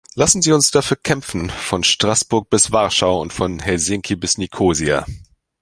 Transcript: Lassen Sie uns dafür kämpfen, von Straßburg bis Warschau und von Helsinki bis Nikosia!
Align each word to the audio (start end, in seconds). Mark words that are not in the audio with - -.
Lassen 0.15 0.41
Sie 0.41 0.51
uns 0.51 0.71
dafür 0.71 0.97
kämpfen, 0.97 1.51
von 1.51 1.83
Straßburg 1.83 2.49
bis 2.49 2.71
Warschau 2.71 3.21
und 3.21 3.33
von 3.33 3.59
Helsinki 3.59 4.15
bis 4.15 4.39
Nikosia! 4.39 5.05